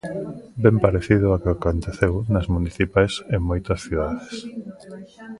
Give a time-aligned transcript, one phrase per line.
[0.63, 4.35] Ben parecido ao que aconteceu nas municipais en moitas cidades.